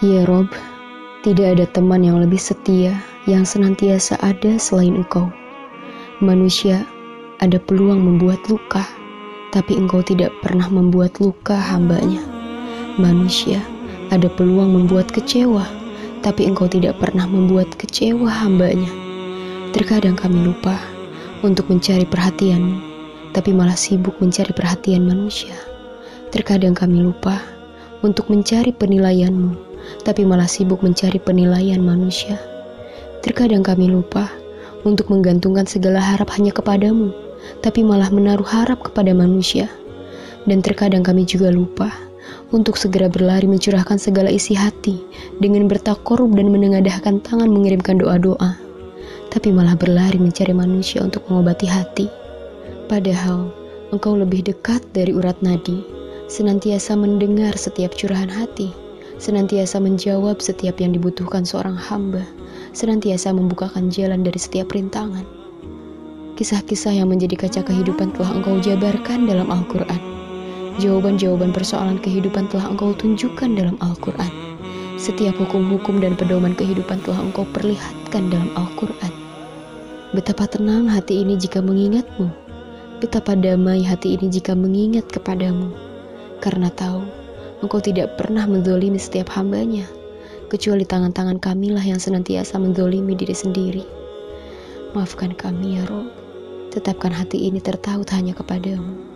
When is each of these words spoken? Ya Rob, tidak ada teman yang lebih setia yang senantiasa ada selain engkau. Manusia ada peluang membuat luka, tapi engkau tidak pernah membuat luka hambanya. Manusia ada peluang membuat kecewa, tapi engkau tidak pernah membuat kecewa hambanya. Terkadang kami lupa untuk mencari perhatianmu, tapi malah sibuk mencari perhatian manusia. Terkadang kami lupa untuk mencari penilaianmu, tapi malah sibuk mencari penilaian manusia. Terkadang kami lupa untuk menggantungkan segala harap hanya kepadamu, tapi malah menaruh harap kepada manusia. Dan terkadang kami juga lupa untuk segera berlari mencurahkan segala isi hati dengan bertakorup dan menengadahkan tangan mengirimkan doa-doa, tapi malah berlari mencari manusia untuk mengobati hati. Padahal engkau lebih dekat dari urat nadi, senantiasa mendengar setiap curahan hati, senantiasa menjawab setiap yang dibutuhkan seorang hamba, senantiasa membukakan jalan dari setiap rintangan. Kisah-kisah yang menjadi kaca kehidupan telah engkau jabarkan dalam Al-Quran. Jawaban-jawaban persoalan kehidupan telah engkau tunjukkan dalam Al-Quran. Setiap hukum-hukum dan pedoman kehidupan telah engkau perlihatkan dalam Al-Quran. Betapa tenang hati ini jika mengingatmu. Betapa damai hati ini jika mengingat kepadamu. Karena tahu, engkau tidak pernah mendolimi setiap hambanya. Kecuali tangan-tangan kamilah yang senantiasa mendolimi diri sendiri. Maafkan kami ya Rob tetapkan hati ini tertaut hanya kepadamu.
Ya 0.00 0.24
Rob, 0.24 0.48
tidak 1.20 1.60
ada 1.60 1.68
teman 1.76 2.00
yang 2.00 2.24
lebih 2.24 2.40
setia 2.40 2.96
yang 3.28 3.44
senantiasa 3.44 4.16
ada 4.24 4.56
selain 4.56 4.96
engkau. 4.96 5.28
Manusia 6.24 6.88
ada 7.44 7.60
peluang 7.60 8.00
membuat 8.00 8.40
luka, 8.48 8.80
tapi 9.52 9.76
engkau 9.76 10.00
tidak 10.00 10.32
pernah 10.40 10.72
membuat 10.72 11.20
luka 11.20 11.52
hambanya. 11.52 12.24
Manusia 12.96 13.60
ada 14.08 14.24
peluang 14.32 14.72
membuat 14.72 15.12
kecewa, 15.12 15.68
tapi 16.24 16.48
engkau 16.48 16.64
tidak 16.64 16.96
pernah 16.96 17.28
membuat 17.28 17.68
kecewa 17.76 18.32
hambanya. 18.32 18.88
Terkadang 19.76 20.16
kami 20.16 20.48
lupa 20.48 20.80
untuk 21.44 21.68
mencari 21.68 22.08
perhatianmu, 22.08 22.80
tapi 23.36 23.52
malah 23.52 23.76
sibuk 23.76 24.16
mencari 24.16 24.56
perhatian 24.56 25.04
manusia. 25.04 25.60
Terkadang 26.32 26.72
kami 26.72 27.04
lupa 27.04 27.36
untuk 28.00 28.32
mencari 28.32 28.72
penilaianmu, 28.72 29.69
tapi 30.02 30.24
malah 30.24 30.48
sibuk 30.48 30.80
mencari 30.80 31.20
penilaian 31.20 31.80
manusia. 31.80 32.40
Terkadang 33.20 33.60
kami 33.60 33.92
lupa 33.92 34.30
untuk 34.88 35.12
menggantungkan 35.12 35.68
segala 35.68 36.00
harap 36.00 36.32
hanya 36.36 36.56
kepadamu, 36.56 37.12
tapi 37.60 37.84
malah 37.84 38.08
menaruh 38.08 38.46
harap 38.46 38.80
kepada 38.80 39.12
manusia. 39.12 39.68
Dan 40.48 40.64
terkadang 40.64 41.04
kami 41.04 41.28
juga 41.28 41.52
lupa 41.52 41.92
untuk 42.50 42.80
segera 42.80 43.06
berlari 43.12 43.44
mencurahkan 43.44 44.00
segala 44.00 44.32
isi 44.32 44.56
hati 44.56 44.98
dengan 45.38 45.68
bertakorup 45.68 46.32
dan 46.32 46.48
menengadahkan 46.48 47.20
tangan 47.20 47.52
mengirimkan 47.52 48.00
doa-doa, 48.00 48.56
tapi 49.28 49.52
malah 49.52 49.76
berlari 49.76 50.18
mencari 50.18 50.56
manusia 50.56 51.04
untuk 51.04 51.22
mengobati 51.28 51.68
hati. 51.68 52.06
Padahal 52.88 53.52
engkau 53.94 54.18
lebih 54.18 54.42
dekat 54.48 54.82
dari 54.90 55.14
urat 55.14 55.38
nadi, 55.44 55.84
senantiasa 56.26 56.98
mendengar 56.98 57.54
setiap 57.54 57.94
curahan 57.94 58.30
hati, 58.30 58.74
senantiasa 59.20 59.76
menjawab 59.76 60.40
setiap 60.40 60.80
yang 60.80 60.96
dibutuhkan 60.96 61.44
seorang 61.44 61.76
hamba, 61.76 62.24
senantiasa 62.72 63.36
membukakan 63.36 63.92
jalan 63.92 64.24
dari 64.24 64.40
setiap 64.40 64.72
rintangan. 64.72 65.28
Kisah-kisah 66.40 66.96
yang 66.96 67.12
menjadi 67.12 67.36
kaca 67.36 67.60
kehidupan 67.68 68.16
telah 68.16 68.32
engkau 68.32 68.56
jabarkan 68.64 69.28
dalam 69.28 69.52
Al-Quran. 69.52 70.00
Jawaban-jawaban 70.80 71.52
persoalan 71.52 72.00
kehidupan 72.00 72.48
telah 72.48 72.72
engkau 72.72 72.96
tunjukkan 72.96 73.52
dalam 73.52 73.76
Al-Quran. 73.84 74.32
Setiap 74.96 75.36
hukum-hukum 75.36 76.00
dan 76.00 76.16
pedoman 76.16 76.56
kehidupan 76.56 77.04
telah 77.04 77.20
engkau 77.20 77.44
perlihatkan 77.52 78.32
dalam 78.32 78.48
Al-Quran. 78.56 79.12
Betapa 80.16 80.48
tenang 80.48 80.88
hati 80.88 81.20
ini 81.20 81.36
jika 81.36 81.60
mengingatmu. 81.60 82.32
Betapa 83.04 83.36
damai 83.36 83.84
hati 83.84 84.16
ini 84.16 84.32
jika 84.32 84.56
mengingat 84.56 85.12
kepadamu. 85.12 85.76
Karena 86.40 86.72
tahu, 86.72 87.04
engkau 87.60 87.80
tidak 87.80 88.16
pernah 88.20 88.44
mendolimi 88.44 89.00
setiap 89.00 89.32
hambanya. 89.36 89.88
Kecuali 90.50 90.82
tangan-tangan 90.82 91.38
kamilah 91.38 91.84
yang 91.84 92.02
senantiasa 92.02 92.58
mendolimi 92.58 93.14
diri 93.14 93.36
sendiri. 93.36 93.84
Maafkan 94.92 95.32
kami 95.38 95.78
ya 95.78 95.86
Rob 95.86 96.10
tetapkan 96.70 97.10
hati 97.10 97.50
ini 97.50 97.58
tertaut 97.58 98.06
hanya 98.14 98.30
kepadamu. 98.30 99.09